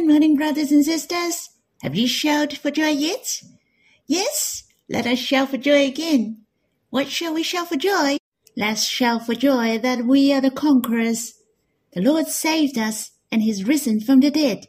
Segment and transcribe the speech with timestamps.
[0.00, 1.50] Good morning, brothers and sisters.
[1.82, 3.42] Have you shouted for joy yet?
[4.06, 4.62] Yes?
[4.88, 6.46] Let us shout for joy again.
[6.88, 8.16] What shall we shout for joy?
[8.56, 11.34] Let's shout for joy that we are the conquerors.
[11.92, 14.68] The Lord saved us and He's risen from the dead.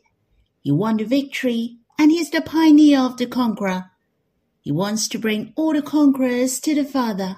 [0.59, 3.86] He won the victory and He's the pioneer of the conqueror.
[4.59, 7.38] He wants to bring all the conquerors to the Father.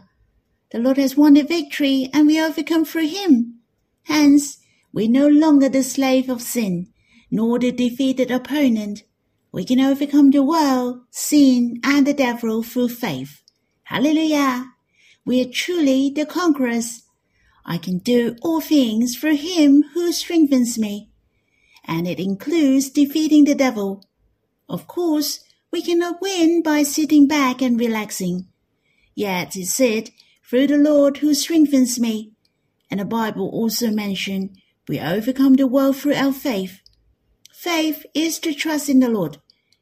[0.71, 3.60] The Lord has won the victory and we overcome through Him.
[4.05, 4.57] Hence,
[4.91, 6.88] we're no longer the slave of sin,
[7.34, 9.02] nor the defeated opponent.
[9.52, 13.41] We can overcome the world, sin, and the devil through faith.
[13.86, 14.68] Hallelujah!
[15.26, 17.02] We are truly the conquerors.
[17.66, 21.10] I can do all things through Him who strengthens me.
[21.84, 24.04] And it includes defeating the devil.
[24.70, 25.40] Of course,
[25.72, 28.48] we cannot win by sitting back and relaxing.
[29.16, 30.12] Yet it said,
[30.48, 32.34] through the Lord who strengthens me.
[32.91, 34.55] And the Bible also mentioned,
[34.88, 36.83] we overcome the world through our faith.
[37.63, 39.38] Faith is to trust in the Lord,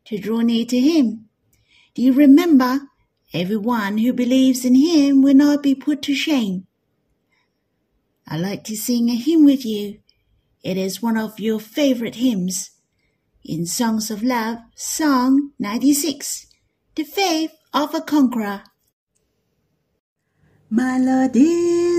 [0.06, 1.26] to draw near to Him.
[1.96, 2.82] Do you remember?
[3.34, 6.68] Everyone who believes in Him will not be put to shame.
[8.28, 9.98] I like to sing a hymn with you.
[10.64, 12.70] It is one of your favorite hymns.
[13.44, 16.46] In Songs of Love, Song 96,
[16.94, 18.62] The Faith of a Conqueror.
[20.70, 21.36] My Lord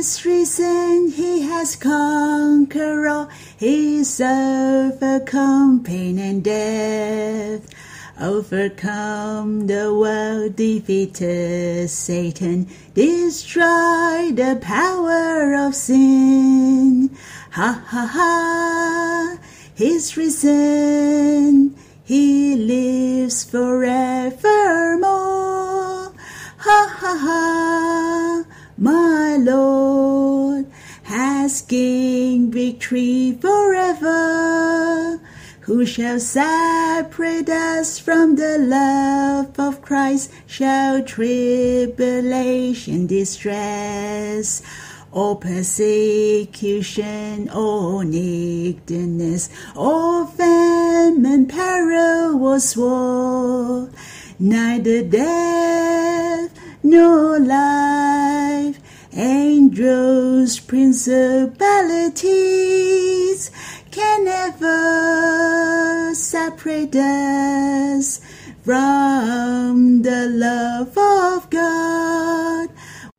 [0.03, 7.63] is risen, He has conquered all, He's overcome pain and death,
[8.21, 17.17] overcome the world, defeated Satan, destroyed the power of sin.
[17.53, 19.39] Ha ha ha,
[19.73, 24.62] He's risen, He lives forevermore.
[31.43, 35.19] Gained victory forever.
[35.63, 40.31] Who shall separate us from the love of Christ?
[40.47, 44.63] Shall tribulation, distress,
[45.11, 53.93] or persecution, or nakedness, or famine, peril, or sword?
[54.39, 56.51] Neither death
[56.83, 58.52] nor life,
[59.73, 63.51] angels, principalities
[63.91, 68.21] can never separate us
[68.63, 72.69] from the love of God.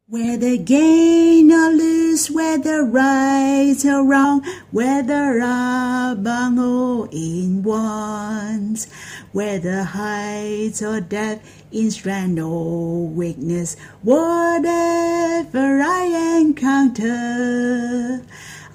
[0.08, 8.86] Whether gain or lose, whether right or wrong, whether abound or in want,
[9.32, 18.22] whether height or depth, in strength or weakness, whatever I encounter,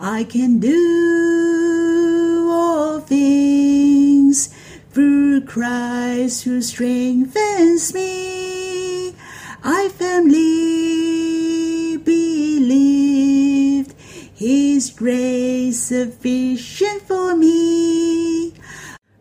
[0.00, 4.48] I can do all things
[4.90, 9.14] through Christ who strengthens me.
[9.62, 13.94] I firmly believed
[14.34, 18.54] His grace sufficient for me.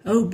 [0.04, 0.26] Oh,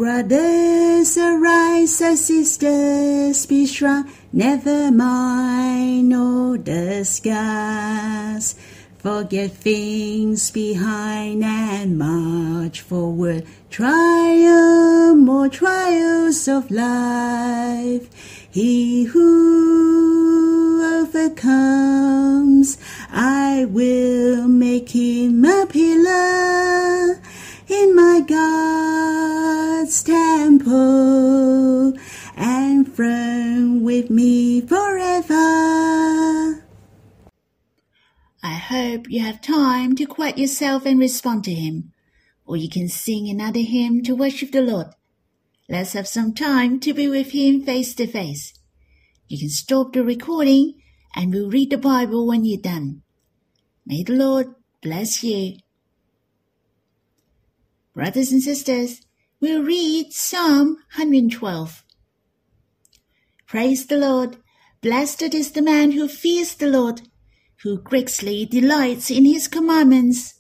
[1.04, 8.56] brothers, arise, sisters, be strong, never mind all the scars.
[9.00, 13.46] Forget things behind and march forward.
[13.70, 18.08] Triumph or trials of life.
[18.50, 22.78] He who overcomes,
[23.12, 27.20] I will make him a pillar
[27.68, 28.22] in my
[29.94, 31.94] God's temple
[32.36, 35.36] and firm with me forever.
[38.42, 41.94] I hope you have time to quiet yourself and respond to Him,
[42.44, 44.88] or you can sing another hymn to worship the Lord.
[45.70, 48.54] Let's have some time to be with Him face to face.
[49.28, 50.74] You can stop the recording
[51.16, 53.04] and we'll read the Bible when you're done.
[53.86, 55.58] May the Lord bless you.
[57.94, 59.03] Brothers and sisters,
[59.44, 61.84] we'll read Psalm 112.
[63.46, 64.38] Praise the Lord.
[64.82, 67.02] Blessed is the man who fears the Lord,
[67.62, 70.36] who greatly delights in his commandments.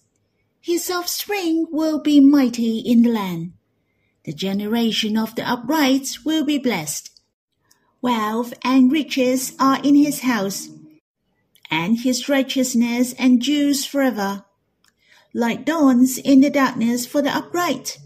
[0.61, 3.51] His offspring will be mighty in the land.
[4.23, 7.09] The generation of the upright will be blessed.
[8.01, 10.69] Wealth and riches are in his house,
[11.69, 14.45] and his righteousness endures forever
[15.33, 17.97] like dawns in the darkness for the upright.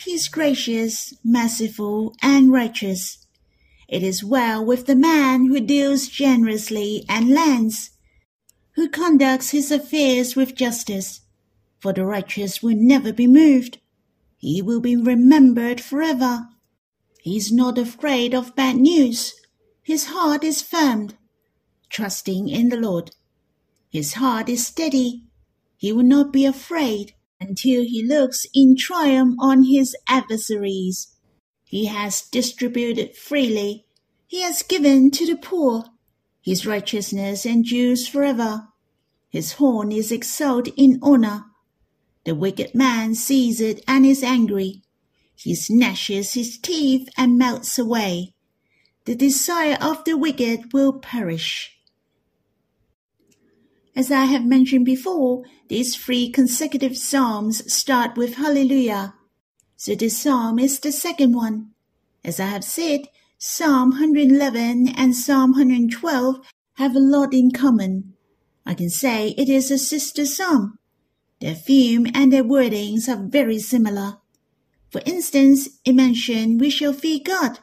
[0.00, 3.26] He is gracious, merciful, and righteous.
[3.88, 7.90] It is well with the man who deals generously and lends,
[8.76, 11.22] who conducts his affairs with justice,
[11.80, 13.78] for the righteous will never be moved.
[14.36, 16.46] He will be remembered forever.
[17.20, 19.34] He is not afraid of bad news.
[19.82, 21.10] His heart is firm,
[21.90, 23.10] trusting in the Lord.
[23.90, 25.24] His heart is steady.
[25.76, 31.08] He will not be afraid until he looks in triumph on his adversaries.
[31.64, 33.86] He has distributed freely.
[34.26, 35.84] He has given to the poor.
[36.40, 38.68] His righteousness endures forever.
[39.28, 41.44] His horn is exalted in honor.
[42.24, 44.82] The wicked man sees it and is angry.
[45.34, 48.34] He gnashes his teeth and melts away.
[49.04, 51.77] The desire of the wicked will perish.
[53.98, 59.14] As I have mentioned before, these three consecutive psalms start with Hallelujah.
[59.74, 61.72] So this psalm is the second one.
[62.24, 63.08] As I have said,
[63.38, 66.36] Psalm 111 and Psalm 112
[66.74, 68.14] have a lot in common.
[68.64, 70.78] I can say it is a sister psalm.
[71.40, 74.18] Their theme and their wordings are very similar.
[74.92, 77.58] For instance, it mentioned we shall fear God,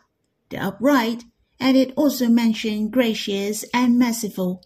[0.50, 1.24] the upright,
[1.62, 4.66] and it also mentioned gracious and merciful.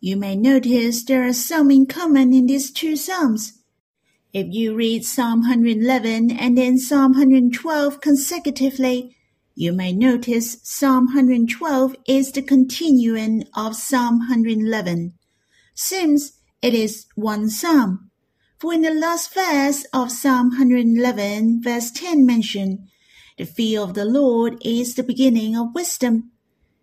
[0.00, 3.54] You may notice there are some in common in these two Psalms.
[4.32, 9.16] If you read Psalm 111 and then Psalm 112 consecutively,
[9.54, 15.14] you may notice Psalm 112 is the continuing of Psalm 111.
[15.74, 18.10] Seems it is one psalm.
[18.58, 22.88] For in the last verse of Psalm 111, verse 10 mentioned,
[23.38, 26.32] the fear of the Lord is the beginning of wisdom,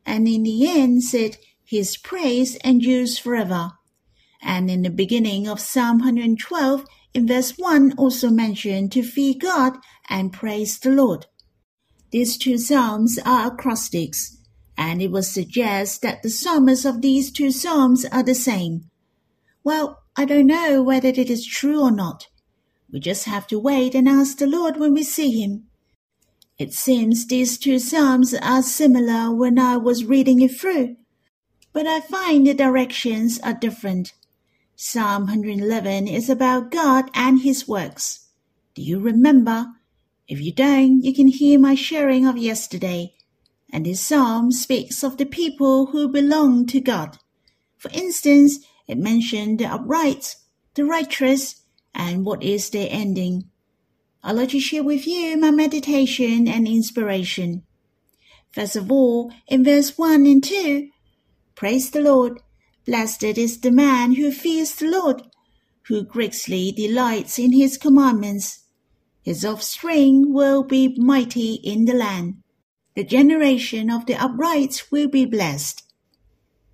[0.06, 1.38] and in the end said,
[1.74, 3.72] his praise endures forever.
[4.44, 6.86] And in the beginning of Psalm 112,
[7.16, 9.78] in verse 1, also mentioned to fear God
[10.08, 11.26] and praise the Lord.
[12.12, 14.38] These two psalms are acrostics,
[14.78, 18.92] and it would suggest that the psalmists of these two psalms are the same.
[19.64, 22.28] Well, I don't know whether it is true or not.
[22.92, 25.70] We just have to wait and ask the Lord when we see him.
[26.60, 30.98] It seems these two psalms are similar when I was reading it through
[31.74, 34.14] but I find the directions are different.
[34.76, 38.28] Psalm 111 is about God and His works.
[38.76, 39.68] Do you remember?
[40.28, 43.14] If you don't, you can hear my sharing of yesterday.
[43.72, 47.18] And this psalm speaks of the people who belong to God.
[47.78, 50.36] For instance, it mentioned the upright,
[50.76, 51.62] the righteous,
[51.94, 53.50] and what is their ending.
[54.24, 57.64] I'd like to share with you my meditation and inspiration.
[58.52, 60.90] First of all, in verse 1 and 2,
[61.64, 62.42] Praise the Lord.
[62.86, 65.22] Blessed is the man who fears the Lord,
[65.84, 68.66] who greatly delights in his commandments.
[69.22, 72.44] His offspring will be mighty in the land.
[72.98, 75.84] The generation of the upright will be blessed.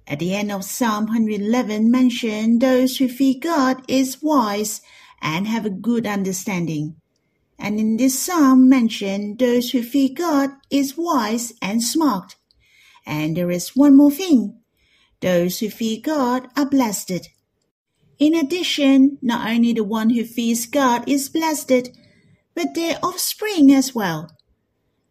[0.07, 4.81] At the end of Psalm 111 mention those who fear God is wise
[5.21, 6.95] and have a good understanding.
[7.59, 12.37] And in this psalm mention those who fear God is wise and smart.
[13.05, 14.58] And there is one more thing.
[15.21, 17.29] Those who fear God are blessed.
[18.19, 21.89] In addition, not only the one who fears God is blessed,
[22.53, 24.29] but their offspring as well.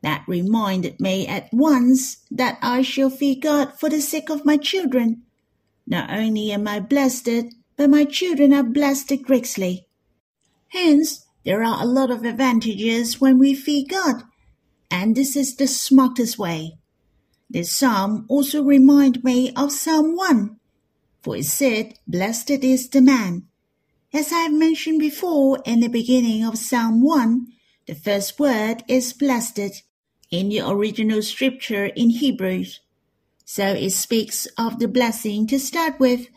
[0.03, 4.57] That reminded me at once that I shall fear God for the sake of my
[4.57, 5.23] children.
[5.87, 9.87] Not only am I blessed, but my children are blessed greatly.
[10.69, 14.23] Hence, there are a lot of advantages when we fear God,
[14.91, 16.79] and this is the smartest way.
[17.51, 20.57] This psalm also reminds me of Psalm 1,
[21.23, 23.47] for it said, Blessed is the man.
[24.13, 27.47] As I have mentioned before in the beginning of Psalm 1,
[27.87, 29.83] the first word is blessed
[30.31, 32.81] in the original scripture in Hebrews.
[33.47, 36.29] So it speaks of the blessing to start with,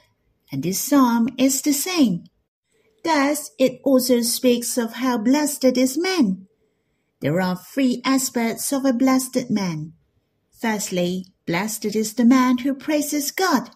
[0.49, 2.23] and this psalm is the same.
[3.03, 6.47] Thus, it also speaks of how blessed is man.
[7.19, 9.93] There are three aspects of a blessed man.
[10.61, 13.71] Firstly, blessed is the man who praises God.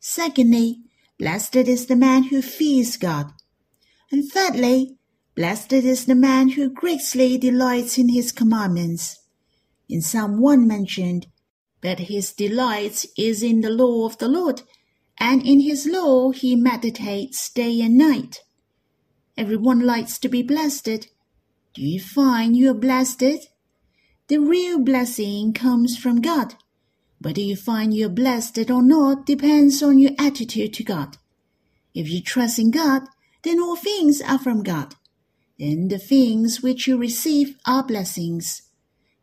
[0.00, 0.80] Secondly,
[1.18, 3.32] blessed is the man who fears God.
[4.10, 4.96] And thirdly,
[5.34, 9.18] blessed is the man who greatly delights in his commandments.
[9.90, 11.26] In Psalm 1 mentioned,
[11.82, 14.62] that his delight is in the law of the Lord,
[15.18, 18.40] and in his law he meditates day and night.
[19.36, 21.08] Everyone likes to be blessed.
[21.74, 23.50] Do you find you are blessed?
[24.28, 26.56] The real blessing comes from God.
[27.20, 31.16] Whether you find you're blessed or not depends on your attitude to God.
[31.94, 33.02] If you trust in God,
[33.44, 34.96] then all things are from God.
[35.60, 38.62] Then the things which you receive are blessings.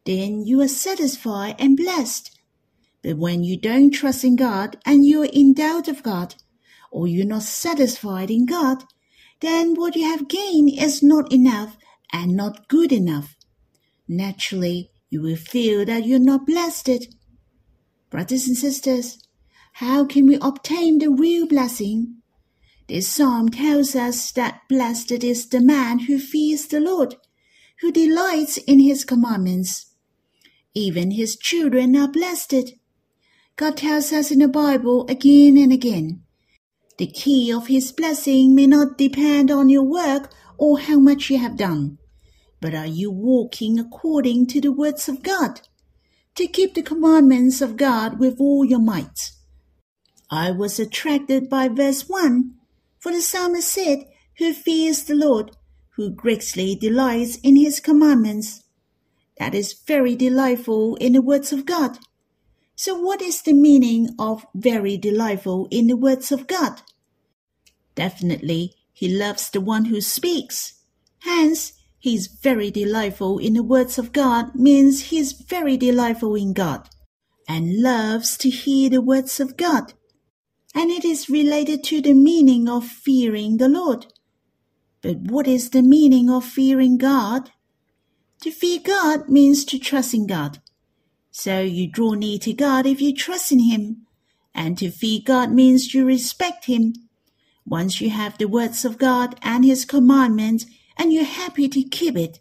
[0.06, 2.40] Then you are satisfied and blessed.
[3.02, 6.36] But when you don't trust in God and you are in doubt of God,
[6.92, 8.86] or you're not satisfied in God,
[9.42, 11.76] then what you have gained is not enough
[12.14, 13.36] and not good enough.
[14.08, 17.08] Naturally, you will feel that you're not blessed.
[18.10, 19.20] Brothers and sisters,
[19.74, 22.16] how can we obtain the real blessing?
[22.88, 27.16] This psalm tells us that blessed is the man who fears the Lord,
[27.82, 29.94] who delights in his commandments.
[30.74, 32.74] Even his children are blessed.
[33.56, 36.24] God tells us in the Bible again and again.
[36.98, 41.38] The key of his blessing may not depend on your work or how much you
[41.38, 42.00] have done,
[42.64, 45.60] but are you walking according to the words of God?
[46.36, 49.32] To keep the commandments of God with all your might.
[50.32, 52.54] I was attracted by verse 1,
[53.02, 54.06] for the psalmist said,
[54.38, 55.58] Who fears the Lord,
[55.98, 58.64] who greatly delights in his commandments.
[59.38, 62.00] That is very delightful in the words of God.
[62.78, 66.82] So, what is the meaning of very delightful in the words of God?
[67.94, 70.76] Definitely, he loves the one who speaks.
[71.20, 76.36] Hence, he is very delightful in the words of God means he is very delightful
[76.36, 76.90] in God
[77.48, 79.94] and loves to hear the words of God.
[80.76, 84.08] And it is related to the meaning of fearing the Lord.
[85.02, 87.52] But what is the meaning of fearing God?
[88.42, 90.60] To fear God means to trust in God.
[91.32, 94.08] So you draw near to God if you trust in Him.
[94.54, 96.96] And to fear God means you respect Him.
[97.66, 100.66] Once you have the words of God and His commandments
[100.98, 102.40] and you're happy to keep it,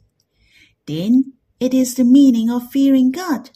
[0.86, 3.50] then it is the meaning of fearing God.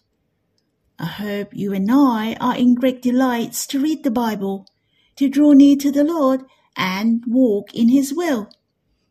[0.99, 4.67] I hope you and I are in great delights to read the Bible,
[5.17, 6.43] to draw near to the Lord,
[6.77, 8.49] and walk in His will.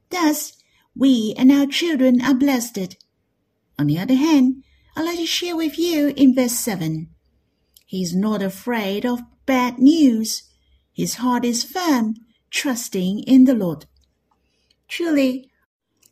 [0.09, 0.53] Thus,
[0.95, 2.95] we and our children are blessed.
[3.77, 4.63] On the other hand,
[4.95, 7.09] I'd like to share with you in verse 7.
[7.85, 10.43] He is not afraid of bad news.
[10.93, 12.15] His heart is firm,
[12.49, 13.85] trusting in the Lord.
[14.87, 15.49] Truly,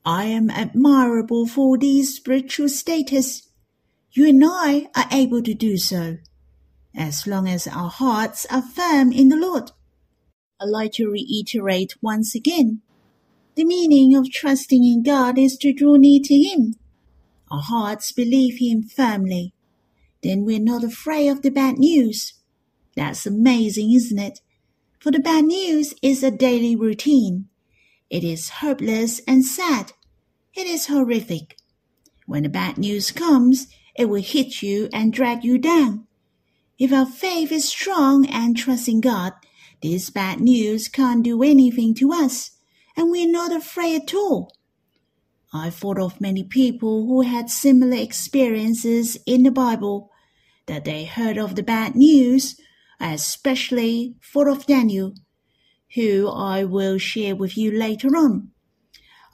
[0.06, 3.50] I am admirable for these spiritual status.
[4.12, 6.18] You and I are able to do so,
[6.96, 9.72] as long as our hearts are firm in the Lord.
[10.62, 12.82] I'd like to reiterate once again.
[13.56, 16.76] The meaning of trusting in God is to draw near to Him
[17.54, 19.54] our hearts believe Him firmly.
[20.24, 22.34] Then we're not afraid of the bad news.
[22.96, 24.42] That's amazing, isn't it?
[25.00, 27.50] For the bad news is a daily routine.
[28.14, 29.94] It is hopeless and sad.
[30.54, 31.58] It is horrific.
[32.28, 33.66] When the bad news comes,
[33.96, 36.06] it will hit you and drag you down.
[36.78, 39.34] If our faith is strong and trust in God,
[39.82, 42.52] this bad news can't do anything to us,
[42.96, 44.54] and we're not afraid at all.
[45.52, 50.12] I thought of many people who had similar experiences in the Bible,
[50.68, 52.62] that they heard of the bad news,
[53.00, 55.16] especially thought of Daniel,
[55.96, 58.52] who I will share with you later on.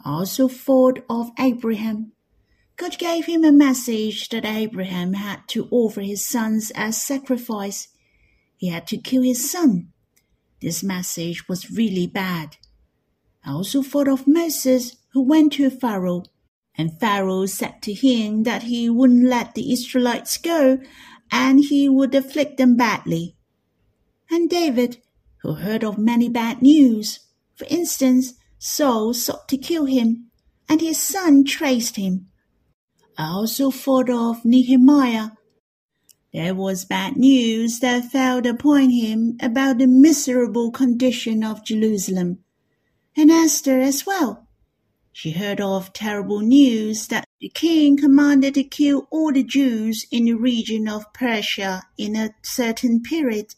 [0.04, 2.13] Also thought of Abraham.
[2.78, 7.89] God gave him a message that Abraham had to offer his sons as sacrifice.
[8.56, 9.89] He had to kill his son.
[10.62, 12.58] This message was really bad.
[13.46, 16.24] I also thought of Moses who went to Pharaoh.
[16.78, 20.80] And Pharaoh said to him that he wouldn't let the Israelites go
[21.32, 23.36] and he would afflict them badly.
[24.32, 25.01] And David,
[25.41, 27.19] who heard of many bad news,
[27.55, 30.31] for instance, Saul sought to kill him,
[30.67, 32.27] and his son traced him.
[33.17, 35.31] I also thought of Nehemiah.
[36.31, 42.39] There was bad news that fell upon him about the miserable condition of Jerusalem,
[43.17, 44.48] and Esther as well.
[45.12, 50.25] She heard of terrible news that the king commanded to kill all the Jews in
[50.25, 53.55] the region of Persia in a certain period.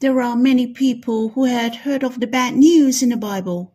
[0.00, 3.74] There are many people who had heard of the bad news in the Bible.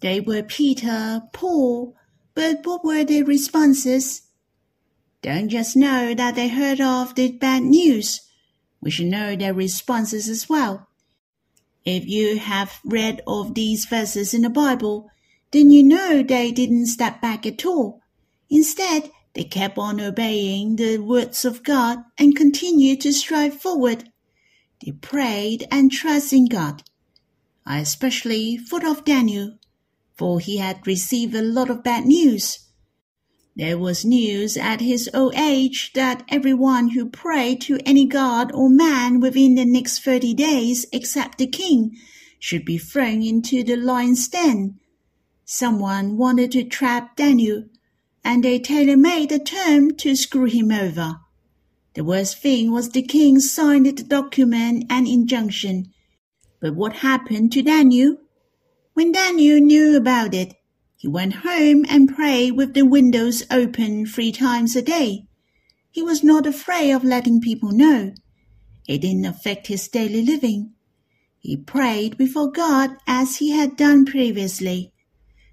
[0.00, 1.96] They were Peter, Paul,
[2.34, 4.22] but what were their responses?
[5.20, 8.20] Don't just know that they heard of the bad news.
[8.80, 10.86] We should know their responses as well.
[11.84, 15.10] If you have read of these verses in the Bible,
[15.50, 18.02] then you know they didn't step back at all.
[18.48, 24.12] Instead, they kept on obeying the words of God and continued to strive forward.
[24.84, 26.82] They prayed and trusted in God.
[27.66, 29.58] I especially thought of Daniel,
[30.16, 32.60] for he had received a lot of bad news.
[33.56, 38.70] There was news at his old age that everyone who prayed to any god or
[38.70, 41.96] man within the next thirty days except the king
[42.38, 44.78] should be thrown into the lion's den
[45.44, 47.64] Someone wanted to trap Daniel,
[48.22, 51.20] and they tailor-made a term to screw him over.
[51.98, 55.92] The worst thing was the king signed the document and injunction.
[56.60, 58.18] But what happened to Daniel?
[58.94, 60.54] When Daniel knew about it,
[60.96, 65.26] He went home and prayed with the windows open three times a day.
[65.90, 68.14] He was not afraid of letting people know.
[68.86, 70.74] It didn't affect his daily living.
[71.40, 74.92] He prayed before God as he had done previously.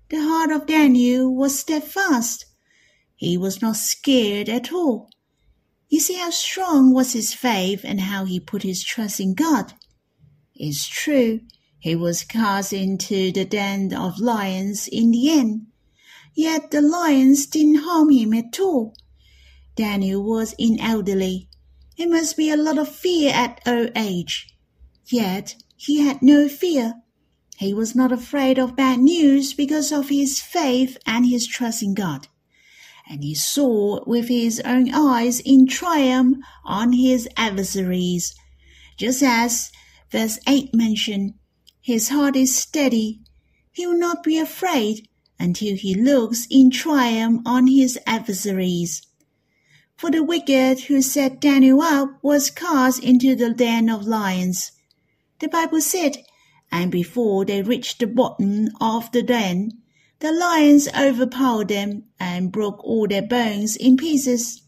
[0.10, 2.46] The heart of Daniel was steadfast.
[3.16, 5.10] He was not scared at all.
[5.90, 9.74] You see how strong was his faith and how he put his trust in God.
[10.56, 11.42] It's true,
[11.80, 15.68] he was cast into the den of lions in the end.
[16.34, 18.96] Yet the lions didn't harm him at all.
[19.76, 21.50] Daniel was in elderly.
[21.98, 24.48] It must be a lot of fear at old age.
[25.06, 26.96] Yet he had no fear.
[27.58, 31.94] He was not afraid of bad news because of his faith and his trust in
[31.94, 32.28] God.
[33.08, 38.34] And he saw with his own eyes in triumph on his adversaries.
[38.98, 39.72] Just as
[40.10, 41.34] verse 8 mentioned,
[41.82, 43.20] his heart is steady.
[43.72, 45.08] He will not be afraid
[45.40, 49.02] until he looks in triumph on his adversaries.
[49.98, 54.72] For the wicked who set Daniel up was cast into the den of lions.
[55.40, 56.18] The Bible said,
[56.72, 59.72] and before they reached the bottom of the den,
[60.20, 64.62] the lions overpowered them and broke all their bones in pieces.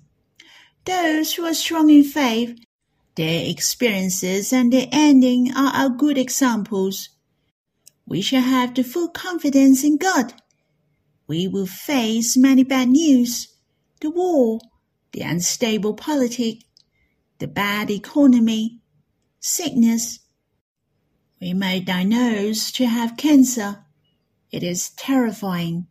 [0.86, 2.58] Those who are strong in faith
[3.18, 7.10] their experiences and their ending are our good examples.
[8.06, 10.36] We shall have the full confidence in God.
[11.26, 13.48] We will face many bad news,
[14.02, 14.60] the war,
[15.14, 16.64] the unstable politics,
[17.40, 18.82] the bad economy,
[19.40, 20.20] sickness.
[21.42, 23.84] We may diagnose to have cancer.
[24.52, 25.88] It is terrifying.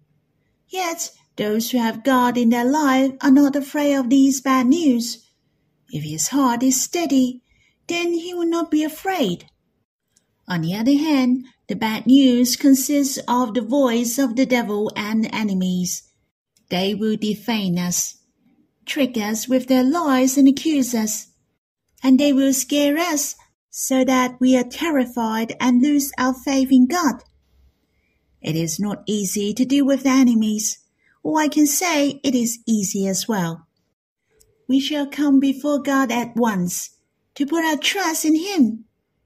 [0.68, 5.26] Yet those who have God in their life are not afraid of these bad news
[5.90, 7.42] if his heart is steady,
[7.86, 9.46] then he will not be afraid.
[10.48, 15.32] On the other hand, the bad news consists of the voice of the devil and
[15.32, 16.02] enemies.
[16.70, 18.16] They will defame us,
[18.84, 21.28] trick us with their lies and accuse us,
[22.02, 23.36] and they will scare us
[23.70, 27.22] so that we are terrified and lose our faith in God.
[28.46, 30.78] It is not easy to deal with the enemies,
[31.22, 33.66] or I can say it is easy as well
[34.68, 36.90] we shall come before God at once,
[37.34, 38.84] to put our trust in Him,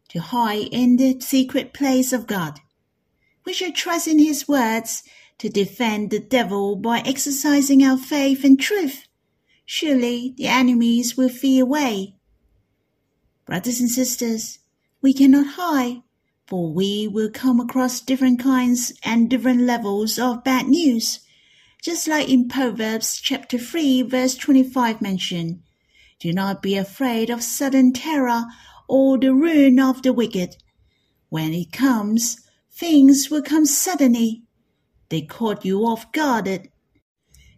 [0.08, 2.60] to hide in the secret place of God.
[3.46, 5.02] We shall trust in His words
[5.38, 9.06] to defend the devil by exercising our faith and truth.
[9.64, 12.16] Surely the enemies will flee away.
[13.46, 14.58] Brothers and sisters,
[15.00, 16.02] we cannot hide,
[16.50, 21.20] for we will come across different kinds and different levels of bad news
[21.82, 25.62] just like in Proverbs chapter 3 verse 25 mentioned.
[26.18, 28.44] Do not be afraid of sudden terror
[28.86, 30.56] or the ruin of the wicked.
[31.30, 32.36] When it comes,
[32.70, 34.42] things will come suddenly.
[35.08, 36.68] They caught you off guard.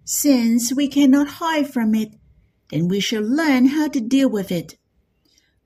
[0.04, 2.14] Since we cannot hide from it,
[2.70, 4.76] then we shall learn how to deal with it.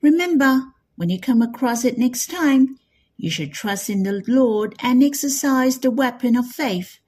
[0.01, 0.63] Remember,
[0.95, 2.77] when you come across it next time,
[3.17, 6.99] you should trust in the Lord and exercise the weapon of faith.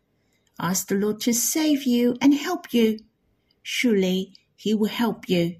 [0.59, 2.99] Ask the Lord to save you and help you.
[3.61, 5.57] Surely He will help you.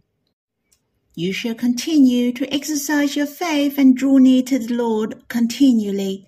[1.16, 6.28] You shall continue to exercise your faith and draw near to the Lord continually.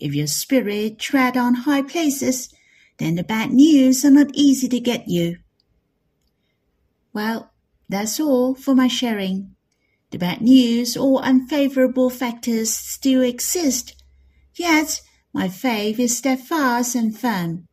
[0.00, 2.52] If your spirit tread on high places,
[2.98, 5.38] then the bad news are not easy to get you.
[7.12, 7.52] Well,
[7.88, 9.54] that's all for my sharing.
[10.14, 14.00] The bad news or unfavorable factors still exist,
[14.54, 15.00] yet
[15.32, 17.66] my faith is steadfast and firm.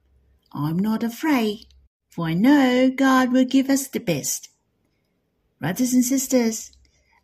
[0.52, 1.68] I'm not afraid,
[2.10, 4.50] for I know God will give us the best.
[5.60, 6.72] Brothers and sisters,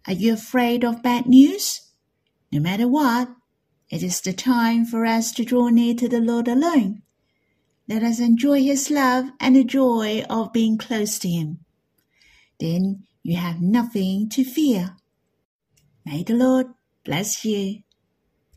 [0.06, 1.82] are you afraid of bad news?
[2.52, 3.30] No matter what,
[3.90, 7.02] it is the time for us to draw near to the Lord alone.
[7.90, 11.66] Let us enjoy His love and the joy of being close to Him.
[12.60, 14.96] Then you have nothing to fear.
[16.08, 16.68] May the Lord
[17.04, 17.84] bless you.